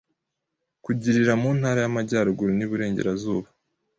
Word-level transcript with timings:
kugirira 0.85 1.33
mu 1.41 1.49
Ntara 1.57 1.79
y’Amajyaruguru 1.81 2.51
n’Iburengerazuba, 2.55 3.47